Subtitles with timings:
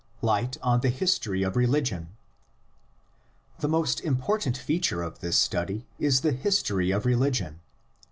[0.23, 2.09] LIGHT ON THE HISTORY OF RELIGION.
[3.59, 7.59] The most important feature of this study is the history of religion.